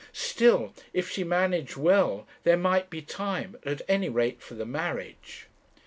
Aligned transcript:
Still, 0.13 0.73
if 0.93 1.11
she 1.11 1.23
managed 1.23 1.77
well, 1.77 2.25
there 2.41 2.57
might 2.57 2.89
be 2.89 3.03
time 3.03 3.55
at 3.63 3.83
any 3.87 4.09
rate 4.09 4.41
for 4.41 4.55
the 4.55 4.65
marriage. 4.65 5.45